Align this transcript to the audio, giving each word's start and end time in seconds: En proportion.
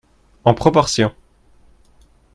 En 0.45 0.55
proportion. 0.55 1.13